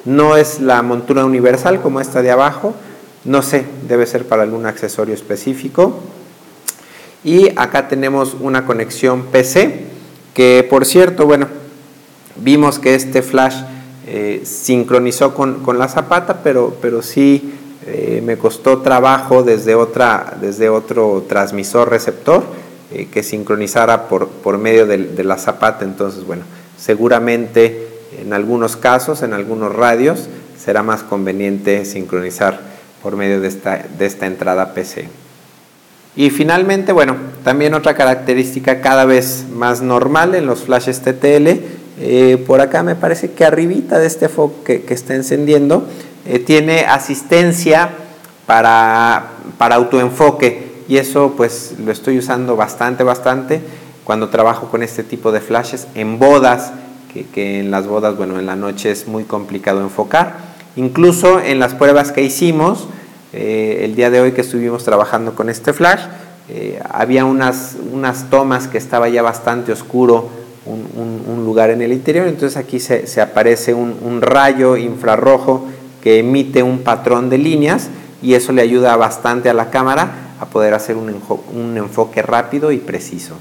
No 0.06 0.38
es 0.38 0.60
la 0.60 0.80
montura 0.80 1.26
universal 1.26 1.82
como 1.82 2.00
esta 2.00 2.22
de 2.22 2.30
abajo, 2.30 2.74
no 3.26 3.42
sé, 3.42 3.66
debe 3.86 4.06
ser 4.06 4.24
para 4.26 4.44
algún 4.44 4.64
accesorio 4.64 5.14
específico. 5.14 5.98
Y 7.22 7.50
acá 7.56 7.88
tenemos 7.88 8.34
una 8.40 8.64
conexión 8.64 9.26
PC, 9.26 9.84
que 10.32 10.66
por 10.70 10.86
cierto, 10.86 11.26
bueno, 11.26 11.48
vimos 12.42 12.78
que 12.78 12.94
este 12.94 13.22
flash 13.22 13.56
eh, 14.06 14.42
sincronizó 14.44 15.34
con, 15.34 15.78
la 15.78 15.88
zapata, 15.88 16.42
pero, 16.42 16.76
pero 16.80 17.02
sí 17.02 17.52
eh, 17.86 18.22
me 18.24 18.38
costó 18.38 18.78
trabajo 18.78 19.42
desde, 19.42 19.74
otra, 19.74 20.36
desde 20.40 20.68
otro 20.68 21.24
transmisor 21.28 21.90
receptor 21.90 22.42
eh, 22.90 23.08
que 23.12 23.22
sincronizara 23.22 24.08
por, 24.08 24.28
por 24.28 24.56
medio 24.56 24.86
de, 24.86 25.24
la 25.24 25.36
zapata. 25.36 25.84
Entonces, 25.84 26.24
bueno, 26.24 26.44
seguramente 26.78 27.86
en 28.18 28.32
algunos 28.32 28.76
casos, 28.76 29.22
en 29.22 29.34
algunos 29.34 29.74
radios, 29.74 30.28
será 30.58 30.82
más 30.82 31.02
conveniente 31.02 31.84
sincronizar 31.84 32.60
por 33.02 33.16
medio 33.16 33.40
de 33.40 33.48
esta, 33.48 33.84
de 33.98 34.06
esta 34.06 34.26
entrada 34.26 34.72
PC. 34.72 35.08
Y 36.16 36.30
finalmente, 36.30 36.92
bueno, 36.92 37.16
también 37.44 37.74
otra 37.74 37.94
característica 37.94 38.80
cada 38.80 39.04
vez 39.04 39.44
más 39.52 39.82
normal 39.82 40.34
en 40.34 40.46
los 40.46 40.60
flashes 40.64 41.00
TTL, 41.00 41.67
eh, 42.00 42.42
por 42.46 42.60
acá 42.60 42.82
me 42.82 42.94
parece 42.94 43.32
que 43.32 43.44
arribita 43.44 43.98
de 43.98 44.06
este 44.06 44.28
foco 44.28 44.62
que, 44.62 44.82
que 44.82 44.94
está 44.94 45.14
encendiendo, 45.14 45.84
eh, 46.26 46.38
tiene 46.38 46.80
asistencia 46.80 47.90
para, 48.46 49.30
para 49.56 49.74
autoenfoque 49.74 50.68
y 50.88 50.98
eso 50.98 51.34
pues 51.36 51.74
lo 51.84 51.90
estoy 51.90 52.18
usando 52.18 52.54
bastante, 52.54 53.02
bastante 53.02 53.60
cuando 54.04 54.28
trabajo 54.28 54.68
con 54.68 54.82
este 54.82 55.02
tipo 55.02 55.32
de 55.32 55.40
flashes 55.40 55.88
en 55.94 56.18
bodas, 56.18 56.72
que, 57.32 57.60
en 57.60 57.70
las 57.70 57.86
bodas, 57.88 58.16
bueno, 58.16 58.38
en 58.38 58.46
la 58.46 58.54
noche 58.54 58.90
es 58.90 59.08
muy 59.08 59.24
complicado 59.24 59.80
enfocar. 59.80 60.36
Incluso 60.76 61.40
en 61.40 61.58
las 61.58 61.74
pruebas 61.74 62.12
que 62.12 62.22
hicimos, 62.22 62.86
eh, 63.32 63.80
el 63.82 63.96
día 63.96 64.08
de 64.08 64.20
hoy 64.20 64.32
que 64.32 64.42
estuvimos 64.42 64.84
trabajando 64.84 65.34
con 65.34 65.48
este 65.48 65.72
flash, 65.72 66.02
había 66.88 67.26
unas, 67.26 67.76
unas 67.92 68.30
tomas 68.30 68.68
que 68.68 68.78
estaba 68.78 69.10
ya 69.10 69.20
bastante 69.20 69.72
oscuro, 69.72 70.30
un, 70.68 71.44
lugar 71.44 71.70
en 71.70 71.82
el 71.82 71.92
interior, 71.92 72.26
entonces 72.26 72.56
aquí 72.56 72.78
se, 72.78 73.20
aparece 73.20 73.74
un, 73.74 73.96
un 74.02 74.20
rayo 74.22 74.76
infrarrojo 74.76 75.66
que 76.02 76.18
emite 76.18 76.62
un 76.62 76.80
patrón 76.80 77.30
de 77.30 77.38
líneas 77.38 77.88
y 78.22 78.34
eso 78.34 78.52
le 78.52 78.62
ayuda 78.62 78.96
bastante 78.96 79.48
a 79.48 79.54
la 79.54 79.70
cámara 79.70 80.28
a 80.40 80.46
poder 80.46 80.74
hacer 80.74 80.96
un, 80.96 81.76
enfoque 81.76 82.22
rápido 82.22 82.72
y 82.72 82.78
preciso. 82.78 83.34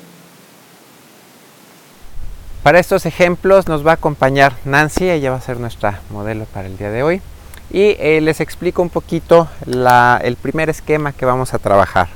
Para 2.64 2.80
estos 2.80 3.06
ejemplos 3.06 3.68
nos 3.68 3.86
va 3.86 3.92
a 3.92 3.94
acompañar 3.96 4.54
Nancy, 4.66 5.10
ella 5.10 5.32
va 5.32 5.38
a 5.38 5.42
ser 5.42 5.60
nuestra 5.60 6.02
modelo 6.10 6.46
para 6.46 6.68
el 6.68 6.78
día 6.78 6.92
de 6.92 7.04
hoy. 7.04 7.22
Y 7.70 7.96
eh, 8.00 8.20
les 8.22 8.40
explico 8.40 8.82
un 8.82 8.90
poquito 8.90 9.48
el 9.66 10.36
primer 10.38 10.70
esquema 10.70 11.12
que 11.14 11.26
vamos 11.26 11.54
a 11.54 11.60
trabajar. 11.60 12.08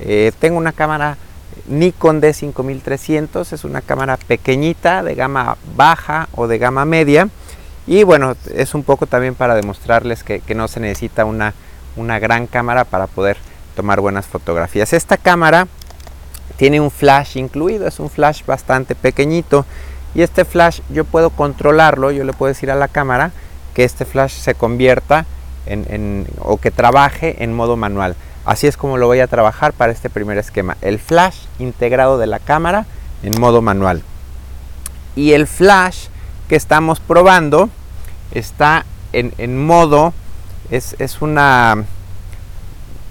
Eh, 0.00 0.32
tengo 0.38 0.56
una 0.58 0.72
cámara 0.72 1.16
Nikon 1.66 2.20
D5300, 2.20 3.52
es 3.52 3.64
una 3.64 3.80
cámara 3.80 4.16
pequeñita 4.16 5.02
de 5.02 5.14
gama 5.14 5.56
baja 5.76 6.28
o 6.34 6.46
de 6.46 6.58
gama 6.58 6.84
media 6.84 7.28
y 7.86 8.02
bueno, 8.02 8.36
es 8.54 8.74
un 8.74 8.82
poco 8.82 9.06
también 9.06 9.34
para 9.34 9.54
demostrarles 9.54 10.22
que, 10.22 10.42
no 10.54 10.68
se 10.68 10.78
necesita 10.78 11.24
una, 11.24 11.54
una 11.96 12.18
gran 12.18 12.46
cámara 12.46 12.84
para 12.84 13.06
poder 13.06 13.38
tomar 13.74 14.00
buenas 14.00 14.26
fotografías. 14.26 14.92
Esta 14.92 15.16
cámara 15.16 15.68
tiene 16.56 16.80
un 16.80 16.90
flash 16.90 17.38
incluido, 17.38 17.86
es 17.86 17.98
un 17.98 18.10
flash 18.10 18.44
bastante 18.44 18.94
pequeñito 18.94 19.64
y 20.14 20.22
este 20.22 20.44
flash 20.44 20.80
yo 20.90 21.04
puedo 21.04 21.30
controlarlo, 21.30 22.10
yo 22.10 22.24
le 22.24 22.32
puedo 22.32 22.52
decir 22.52 22.70
a 22.70 22.74
la 22.74 22.88
cámara 22.88 23.30
que 23.74 23.84
este 23.84 24.04
flash 24.04 24.32
se 24.32 24.54
convierta 24.54 25.24
en, 25.66 26.26
o 26.40 26.56
que 26.56 26.70
trabaje 26.70 27.42
en 27.42 27.54
modo 27.54 27.76
manual. 27.76 28.16
Así 28.48 28.66
es 28.66 28.78
como 28.78 28.96
lo 28.96 29.06
voy 29.06 29.20
a 29.20 29.26
trabajar 29.26 29.74
para 29.74 29.92
este 29.92 30.08
primer 30.08 30.38
esquema. 30.38 30.78
El 30.80 30.98
flash 30.98 31.36
integrado 31.58 32.16
de 32.16 32.26
la 32.26 32.38
cámara 32.38 32.86
en 33.22 33.38
modo 33.38 33.60
manual. 33.60 34.02
Y 35.14 35.32
el 35.32 35.46
flash 35.46 36.06
que 36.48 36.56
estamos 36.56 36.98
probando 36.98 37.68
está 38.30 38.86
en, 39.12 39.66
modo, 39.66 40.14
es, 40.70 40.94
una, 41.20 41.84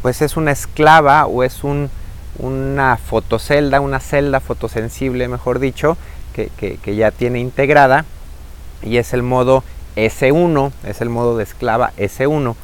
pues 0.01 0.23
es 0.23 0.37
una 0.37 0.49
esclava 0.49 1.27
o 1.27 1.43
es 1.43 1.63
un, 1.63 1.91
una 2.39 2.97
fotocelda, 2.97 3.79
una 3.79 3.99
celda 3.99 4.39
fotosensible, 4.39 5.27
mejor 5.27 5.59
dicho, 5.59 5.97
que, 6.33 6.95
ya 6.95 7.11
tiene 7.11 7.39
integrada 7.39 8.05
y 8.81 8.97
es 8.97 9.13
el 9.13 9.21
modo 9.21 9.63
S1, 9.97 10.71
es 10.83 10.99
el 11.01 11.09
modo 11.09 11.37
de 11.37 11.43
esclava 11.43 11.91
S1. 11.95 12.55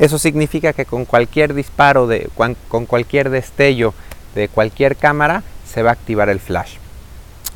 Eso 0.00 0.18
significa 0.18 0.72
que 0.72 0.86
con 0.86 1.04
cualquier 1.04 1.54
disparo, 1.54 2.08
de, 2.08 2.28
con 2.68 2.86
cualquier 2.86 3.30
destello 3.30 3.94
de 4.34 4.48
cualquier 4.48 4.96
cámara, 4.96 5.44
se 5.70 5.82
va 5.82 5.90
a 5.90 5.92
activar 5.92 6.28
el 6.28 6.40
flash. 6.40 6.76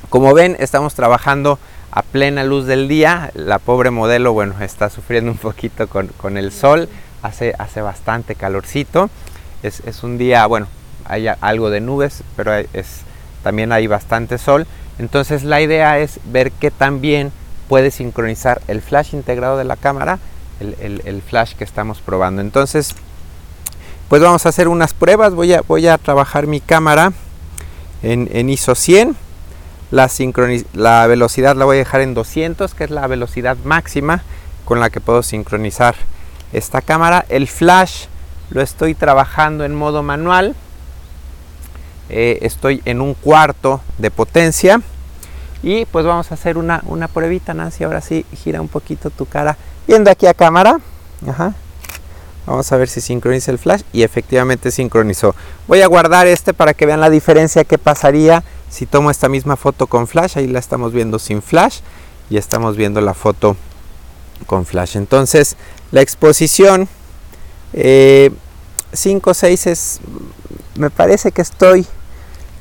Como 0.09 0.33
ven, 0.35 0.57
estamos 0.61 0.94
trabajando 0.94 1.59
a 1.90 2.02
plena 2.02 2.44
luz 2.44 2.66
del 2.66 2.87
día. 2.87 3.30
La 3.35 3.59
pobre 3.59 3.90
modelo, 3.90 4.33
bueno, 4.33 4.54
está 4.61 4.90
sufriendo 4.90 5.30
un 5.30 5.38
poquito 5.38 5.88
con, 5.88 6.37
el 6.37 6.52
sol, 6.52 6.88
hace, 7.22 7.54
hace 7.59 7.80
bastante 7.80 8.35
calorcito. 8.35 9.11
Es, 9.62 10.02
un 10.02 10.18
día, 10.18 10.46
bueno, 10.46 10.66
hay 11.07 11.28
algo 11.40 11.70
de 11.70 11.80
nubes, 11.80 12.22
pero 12.37 12.54
es, 12.54 13.00
también 13.42 13.72
hay 13.72 13.87
bastante 13.87 14.38
sol. 14.38 14.66
Entonces 14.98 15.42
la 15.42 15.61
idea 15.61 15.98
es 15.98 16.20
ver 16.24 16.52
qué 16.52 16.70
también 16.70 17.33
puede 17.68 17.90
sincronizar 17.90 18.61
el 18.68 18.83
flash 18.83 19.14
integrado 19.14 19.57
de 19.57 19.64
la 19.64 19.76
cámara, 19.76 20.18
el, 20.60 21.22
flash 21.22 21.54
que 21.54 21.64
estamos 21.64 22.00
probando. 22.00 22.40
Entonces, 22.40 22.94
pues 24.08 24.22
vamos 24.22 24.46
a 24.46 24.48
hacer 24.48 24.68
unas 24.68 24.94
pruebas. 24.94 25.34
Voy 25.34 25.52
a, 25.52 25.62
voy 25.62 25.86
a 25.86 25.98
trabajar 25.98 26.46
mi 26.46 26.60
cámara 26.60 27.12
en, 28.02 28.48
ISO 28.48 28.74
100 28.74 29.16
la, 29.90 30.10
la 30.72 31.06
velocidad 31.06 31.56
la 31.56 31.64
voy 31.64 31.76
a 31.76 31.78
dejar 31.78 32.00
en 32.00 32.14
200, 32.14 32.74
que 32.74 32.84
es 32.84 32.90
la 32.90 33.06
velocidad 33.06 33.56
máxima 33.64 34.22
con 34.64 34.80
la 34.80 34.90
que 34.90 35.00
puedo 35.00 35.22
sincronizar 35.22 35.94
esta 36.52 36.80
cámara. 36.80 37.24
El 37.28 37.46
flash 37.46 38.06
lo 38.50 38.60
estoy 38.60 38.94
trabajando 38.94 39.64
en 39.64 39.74
modo 39.74 40.02
manual. 40.02 40.54
Eh, 42.08 42.38
estoy 42.42 42.82
en 42.84 43.00
un 43.00 43.14
cuarto 43.14 43.80
de 43.98 44.10
potencia. 44.10 44.80
Y 45.62 45.86
pues 45.86 46.04
vamos 46.04 46.30
a 46.30 46.34
hacer 46.34 46.58
una, 46.58 46.82
una 46.86 47.08
pruebita, 47.08 47.54
Nancy. 47.54 47.84
Ahora 47.84 48.00
sí, 48.00 48.26
gira 48.36 48.60
un 48.60 48.68
poquito 48.68 49.10
tu 49.10 49.26
cara. 49.26 49.56
Viendo 49.87 50.11
aquí 50.11 50.27
a 50.27 50.35
cámara. 50.35 50.81
Vamos 52.47 52.70
a 52.73 52.77
ver 52.77 52.88
si 52.88 53.01
sincroniza 53.01 53.51
el 53.51 53.59
flash. 53.59 53.83
Y 53.92 54.03
efectivamente 54.03 54.70
sincronizó. 54.70 55.35
Voy 55.66 55.83
a 55.83 55.87
guardar 55.87 56.27
este 56.27 56.55
para 56.55 56.75
que 56.75 56.87
vean 56.87 57.01
la 57.01 57.11
diferencia 57.11 57.64
que 57.64 57.79
pasaría 57.79 58.44
si 58.75 58.87
tomo 58.87 59.09
esta 59.12 59.29
misma 59.29 59.55
foto 59.55 59.87
con 59.87 60.09
flash, 60.09 60.37
ahí 60.37 60.49
la 60.49 60.59
estamos 60.59 60.92
viendo 60.92 61.20
sin 61.20 61.42
flash 61.42 61.79
y 62.29 62.38
estamos 62.38 62.77
viendo 62.77 63.01
la 63.01 63.14
foto 63.14 63.57
con 64.47 64.66
flash. 64.66 64.97
Entonces, 64.97 65.57
la 65.92 66.01
exposición 66.01 66.88
5 67.73 67.81
eh, 67.81 68.31
6 68.92 69.66
es, 69.68 70.01
me 70.75 70.90
parece 70.90 71.31
que 71.31 71.42
estoy 71.42 71.87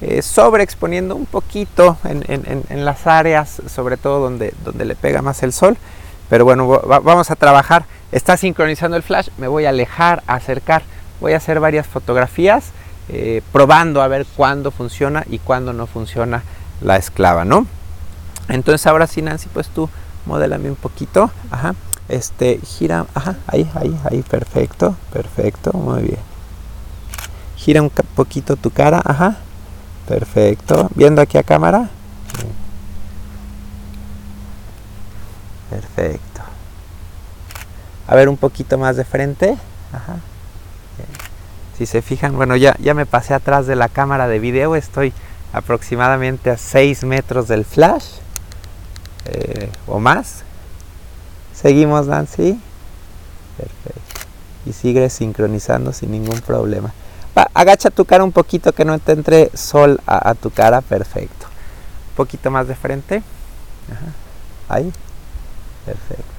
eh, 0.01 0.21
sobreexponiendo 0.21 1.15
un 1.15 1.25
poquito 1.25 1.97
en, 2.03 2.85
las 2.85 3.07
áreas, 3.07 3.63
sobre 3.73 3.97
todo 3.97 4.19
donde, 4.19 4.53
donde 4.63 4.85
le 4.85 4.93
pega 4.95 5.23
más 5.23 5.41
el 5.41 5.51
sol. 5.51 5.77
Pero 6.29 6.45
bueno, 6.45 6.67
vamos 6.67 7.31
a 7.31 7.35
trabajar. 7.35 7.85
Está 8.11 8.37
sincronizando 8.37 8.97
el 8.97 9.03
flash, 9.03 9.29
me 9.37 9.47
voy 9.47 9.65
a 9.65 9.69
alejar, 9.69 10.23
acercar. 10.27 10.83
Voy 11.19 11.33
a 11.33 11.37
hacer 11.37 11.59
varias 11.59 11.87
fotografías 11.87 12.71
eh, 13.09 13.41
probando 13.51 14.01
a 14.01 14.07
ver 14.07 14.25
cuándo 14.37 14.71
funciona 14.71 15.25
y 15.29 15.39
cuándo 15.39 15.73
no 15.73 15.87
funciona 15.87 16.43
la 16.81 16.95
esclava, 16.95 17.43
¿no? 17.43 17.67
Entonces 18.47 18.87
ahora 18.87 19.07
sí, 19.07 19.21
Nancy, 19.21 19.49
pues 19.53 19.67
tú 19.67 19.89
modélame 20.25 20.69
un 20.69 20.77
poquito, 20.77 21.29
ajá, 21.51 21.75
este, 22.07 22.59
gira, 22.65 23.05
ajá, 23.13 23.35
ahí, 23.47 23.69
ahí, 23.75 23.97
ahí, 24.09 24.21
perfecto, 24.21 24.95
perfecto, 25.11 25.73
muy 25.73 26.03
bien. 26.03 26.19
Gira 27.57 27.81
un 27.81 27.89
poquito 27.89 28.55
tu 28.55 28.69
cara, 28.69 29.01
ajá, 29.03 29.37
perfecto, 30.07 30.89
viendo 30.95 31.21
aquí 31.21 31.37
a 31.37 31.43
cámara. 31.43 31.89
Perfecto. 35.73 36.41
A 38.07 38.15
ver 38.15 38.29
un 38.29 38.37
poquito 38.37 38.77
más 38.77 38.95
de 38.95 39.03
frente, 39.03 39.57
ajá. 39.91 40.17
Si 41.77 41.87
se 41.87 42.03
fijan, 42.03 42.35
bueno, 42.35 42.55
ya, 42.55 42.75
ya 42.79 42.93
me 42.93 43.07
pasé 43.07 43.33
atrás 43.33 43.65
de 43.65 43.75
la 43.75 43.89
cámara 43.89 44.27
de 44.27 44.37
video, 44.37 44.75
estoy 44.75 45.11
aproximadamente 45.51 46.51
a 46.51 46.57
6 46.57 47.03
metros 47.05 47.47
del 47.47 47.65
flash 47.65 48.05
eh, 49.25 49.71
o 49.87 49.99
más. 49.99 50.43
Seguimos, 51.55 52.05
Nancy. 52.05 52.59
Perfecto. 53.57 54.21
Y 54.67 54.73
sigue 54.73 55.09
sincronizando 55.09 55.91
sin 55.91 56.11
ningún 56.11 56.39
problema. 56.41 56.93
agacha 57.55 57.89
tu 57.89 58.05
cara 58.05 58.23
un 58.23 58.31
poquito 58.31 58.73
que 58.73 58.85
no 58.85 58.99
te 58.99 59.13
entre 59.13 59.49
sol 59.55 59.99
a, 60.05 60.35
tu 60.35 60.51
cara. 60.51 60.81
Perfecto. 60.81 61.47
Un 62.09 62.15
poquito 62.15 62.51
más 62.51 62.67
de 62.67 62.75
frente. 62.75 63.23
Ahí. 64.69 64.93
Perfecto. 65.85 66.33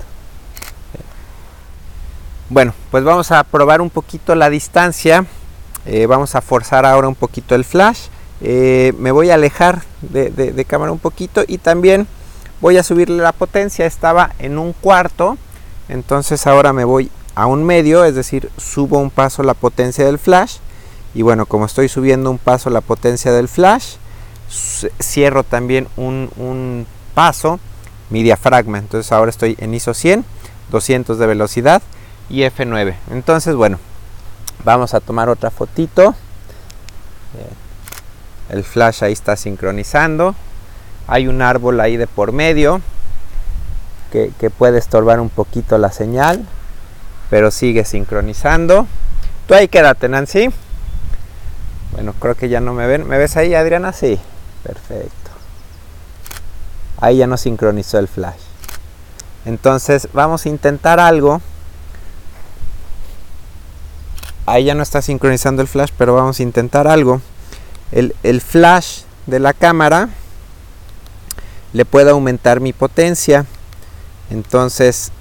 Bueno, 2.50 2.74
pues 2.90 3.02
vamos 3.04 3.32
a 3.32 3.42
probar 3.42 3.80
un 3.80 3.90
poquito 3.90 4.34
la 4.34 4.50
distancia. 4.50 5.24
Eh, 5.86 6.06
vamos 6.06 6.34
a 6.34 6.40
forzar 6.40 6.86
ahora 6.86 7.08
un 7.08 7.14
poquito 7.14 7.54
el 7.54 7.64
flash. 7.64 8.06
Eh, 8.42 8.92
me 8.98 9.12
voy 9.12 9.30
a 9.30 9.34
alejar 9.34 9.82
de, 10.02 10.64
cámara 10.68 10.92
un 10.92 10.98
poquito 10.98 11.42
y 11.46 11.58
también 11.58 12.06
voy 12.60 12.76
a 12.76 12.82
subirle 12.82 13.22
la 13.22 13.32
potencia. 13.32 13.86
Estaba 13.86 14.32
en 14.38 14.58
un 14.58 14.72
cuarto, 14.72 15.38
entonces 15.88 16.46
ahora 16.46 16.72
me 16.72 16.84
voy 16.84 17.10
a 17.34 17.46
un 17.46 17.64
medio, 17.64 18.04
es 18.04 18.14
decir, 18.14 18.50
subo 18.58 18.98
un 18.98 19.10
paso 19.10 19.42
la 19.42 19.54
potencia 19.54 20.04
del 20.04 20.18
flash. 20.18 20.58
Y 21.14 21.22
bueno, 21.22 21.46
como 21.46 21.64
estoy 21.64 21.88
subiendo 21.88 22.30
un 22.30 22.38
paso 22.38 22.70
la 22.70 22.82
potencia 22.82 23.32
del 23.32 23.48
flash, 23.48 23.96
cierro 25.00 25.44
también 25.44 25.88
un, 25.96 26.30
un 26.36 26.86
paso 27.14 27.58
mi 28.10 28.22
diafragma. 28.22 28.78
Entonces 28.78 29.10
ahora 29.12 29.30
estoy 29.30 29.56
en 29.60 29.74
ISO 29.74 29.94
100, 29.94 30.24
200 30.70 31.18
de 31.18 31.26
velocidad 31.26 31.82
y 32.28 32.42
F9. 32.42 32.94
Entonces, 33.10 33.54
bueno, 33.54 33.78
vamos 34.64 34.94
a 34.94 35.00
tomar 35.00 35.28
otra 35.28 35.50
fotito. 35.50 36.14
El 38.50 38.64
flash 38.64 39.04
ahí 39.04 39.12
está 39.12 39.36
sincronizando. 39.36 40.34
Hay 41.06 41.26
un 41.26 41.42
árbol 41.42 41.80
ahí 41.80 41.96
de 41.96 42.06
por 42.06 42.32
medio 42.32 42.80
que, 44.10 44.50
puede 44.50 44.78
estorbar 44.78 45.18
un 45.18 45.28
poquito 45.28 45.76
la 45.76 45.90
señal, 45.90 46.46
pero 47.30 47.50
sigue 47.50 47.84
sincronizando. 47.84 48.86
Tú 49.48 49.54
ahí 49.54 49.66
quédate, 49.66 50.08
Nancy. 50.08 50.50
Bueno, 51.90 52.14
creo 52.20 52.36
que 52.36 52.48
ya 52.48 52.60
no 52.60 52.74
me 52.74 52.86
ven. 52.86 53.08
¿Me 53.08 53.18
ves 53.18 53.36
ahí, 53.36 53.54
Adriana? 53.54 53.92
Sí. 53.92 54.20
Perfecto. 54.62 55.23
Ahí 57.04 57.18
ya 57.18 57.26
no 57.26 57.36
sincronizó 57.36 57.98
el 57.98 58.08
flash. 58.08 58.40
Entonces 59.44 60.08
vamos 60.14 60.46
a 60.46 60.48
intentar 60.48 60.98
algo. 60.98 61.42
Ahí 64.46 64.64
ya 64.64 64.74
no 64.74 64.82
está 64.82 65.02
sincronizando 65.02 65.60
el 65.60 65.68
flash, 65.68 65.90
pero 65.98 66.14
vamos 66.14 66.40
a 66.40 66.42
intentar 66.42 66.88
algo. 66.88 67.20
El, 67.92 68.40
flash 68.40 69.02
de 69.26 69.38
la 69.38 69.52
cámara 69.52 70.08
le 71.74 71.84
puedo 71.84 72.12
aumentar 72.12 72.60
mi 72.60 72.72
potencia. 72.72 73.44
Entonces 74.30 75.12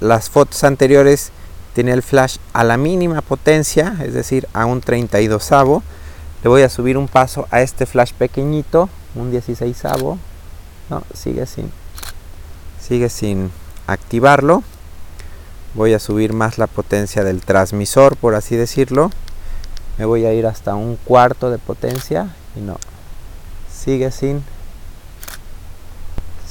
las 0.00 0.30
fotos 0.30 0.64
anteriores 0.64 1.30
tiene 1.76 1.92
el 1.92 2.02
flash 2.02 2.38
a 2.54 2.64
la 2.64 2.76
mínima 2.76 3.20
potencia, 3.20 3.94
es 4.02 4.14
decir, 4.14 4.48
a 4.52 4.66
un 4.66 4.80
32 4.80 5.52
avo. 5.52 5.84
Le 6.42 6.48
voy 6.48 6.62
a 6.62 6.68
subir 6.68 6.98
un 6.98 7.06
paso 7.06 7.46
a 7.52 7.60
este 7.60 7.86
flash 7.86 8.14
pequeñito, 8.14 8.88
un 9.14 9.30
16 9.30 9.84
avo. 9.84 10.18
No, 10.90 11.02
sigue 11.14 11.46
sin, 11.46 11.70
sigue 12.80 13.08
sin 13.08 13.50
activarlo. 13.86 14.62
Voy 15.74 15.94
a 15.94 15.98
subir 15.98 16.32
más 16.32 16.58
la 16.58 16.66
potencia 16.66 17.24
del 17.24 17.40
transmisor, 17.40 18.16
por 18.16 18.34
así 18.34 18.56
decirlo. 18.56 19.10
Me 19.98 20.04
voy 20.04 20.26
a 20.26 20.32
ir 20.32 20.46
hasta 20.46 20.74
un 20.74 20.96
cuarto 20.96 21.50
de 21.50 21.58
potencia 21.58 22.34
y 22.56 22.60
no, 22.60 22.76
sigue 23.70 24.10
sin 24.10 24.44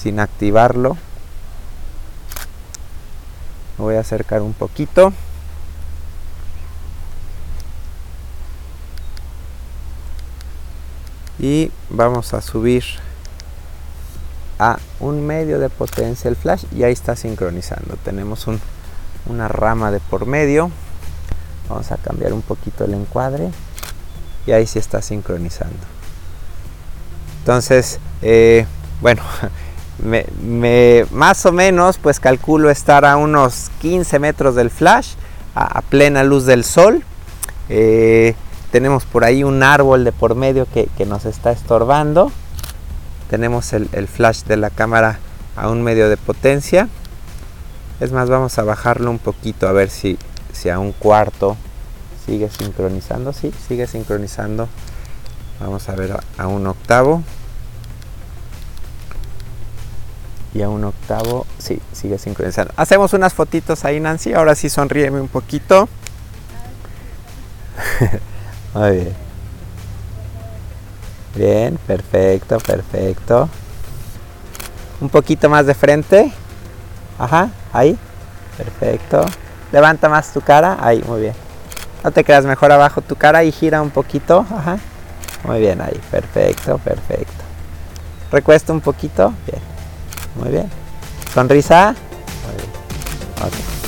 sin 0.01 0.19
activarlo. 0.19 0.97
Voy 3.77 3.95
a 3.95 3.99
acercar 3.99 4.41
un 4.41 4.53
poquito. 4.53 5.13
Y 11.37 11.71
vamos 11.89 12.33
a 12.33 12.41
subir 12.41 12.83
a 14.61 14.77
un 14.99 15.25
medio 15.25 15.57
de 15.57 15.69
potencia 15.69 16.29
el 16.29 16.35
flash 16.35 16.65
y 16.71 16.83
ahí 16.83 16.93
está 16.93 17.15
sincronizando. 17.15 17.97
Tenemos 18.05 18.45
una 19.25 19.47
rama 19.47 19.89
de 19.89 19.99
por 19.99 20.27
medio. 20.27 20.69
Vamos 21.67 21.91
a 21.91 21.97
cambiar 21.97 22.31
un 22.31 22.43
poquito 22.43 22.85
el 22.85 22.93
encuadre 22.93 23.49
y 24.45 24.51
ahí 24.51 24.67
sí 24.67 24.77
está 24.77 25.01
sincronizando. 25.01 25.79
Entonces, 27.39 27.99
eh, 28.21 28.67
bueno, 29.01 29.23
me, 30.03 31.07
más 31.09 31.43
o 31.47 31.51
menos 31.51 31.97
pues 31.97 32.19
calculo 32.19 32.69
estar 32.69 33.03
a 33.03 33.17
unos 33.17 33.71
15 33.81 34.19
metros 34.19 34.53
del 34.53 34.69
flash 34.69 35.13
a, 35.55 35.81
plena 35.81 36.23
luz 36.23 36.45
del 36.45 36.63
sol 36.63 37.03
eh, 37.67 38.35
tenemos 38.71 39.05
por 39.05 39.23
ahí 39.25 39.43
un 39.43 39.63
árbol 39.63 40.03
de 40.03 40.11
por 40.11 40.35
medio 40.35 40.65
que, 40.71 40.87
nos 41.05 41.25
está 41.25 41.51
estorbando 41.51 42.31
tenemos 43.31 43.73
el, 43.73 43.87
flash 44.07 44.43
de 44.43 44.57
la 44.57 44.69
cámara 44.69 45.17
a 45.55 45.69
un 45.69 45.81
medio 45.81 46.09
de 46.09 46.17
potencia 46.17 46.89
es 48.01 48.11
más 48.11 48.29
vamos 48.29 48.59
a 48.59 48.63
bajarlo 48.63 49.09
un 49.09 49.19
poquito 49.19 49.67
a 49.67 49.71
ver 49.71 49.89
si, 49.89 50.19
si 50.51 50.69
a 50.69 50.77
un 50.77 50.91
cuarto 50.91 51.55
sigue 52.25 52.49
sincronizando 52.49 53.31
sí 53.31 53.51
sigue 53.67 53.87
sincronizando 53.87 54.67
vamos 55.61 55.87
a 55.87 55.95
ver 55.95 56.19
a 56.37 56.47
un 56.47 56.67
octavo 56.67 57.23
y 60.53 60.61
a 60.61 60.69
un 60.69 60.83
octavo, 60.83 61.45
sí, 61.57 61.79
sigue 61.93 62.17
sincronizando. 62.17 62.73
Hacemos 62.75 63.13
unas 63.13 63.33
fotitos 63.33 63.85
ahí, 63.85 64.01
Nancy. 64.01 64.33
Ahora 64.33 64.53
sí 64.55 64.69
sonríeme 64.69 65.21
un 65.21 65.29
poquito. 65.29 65.87
Muy 68.73 68.91
bien. 68.91 69.30
Bien, 71.35 71.77
perfecto, 71.87 72.57
perfecto. 72.59 73.49
Un 74.99 75.09
poquito 75.09 75.49
más 75.49 75.65
de 75.65 75.73
frente. 75.73 76.31
Ajá, 77.17 77.49
ahí. 77.73 77.97
Perfecto. 78.57 79.25
Levanta 79.71 80.09
más 80.09 80.33
tu 80.33 80.41
cara. 80.41 80.77
Ahí, 80.79 81.03
muy 81.07 81.21
bien. 81.21 81.33
No 82.03 82.11
te 82.11 82.23
quedas 82.23 82.45
mejor 82.45 82.71
abajo 82.71 83.01
tu 83.01 83.15
cara 83.15 83.43
y 83.43 83.51
gira 83.51 83.81
un 83.81 83.91
poquito. 83.91 84.45
Ajá. 84.55 84.77
Muy 85.43 85.59
bien, 85.59 85.81
ahí. 85.81 85.99
Perfecto, 86.11 86.77
perfecto. 86.79 87.43
Recuesta 88.31 88.73
un 88.73 88.81
poquito. 88.81 89.33
Bien. 89.47 89.61
Muy 90.35 90.49
bien. 90.49 90.69
Sonrisa. 91.33 91.95
Muy 92.45 92.55
bien. 92.57 93.80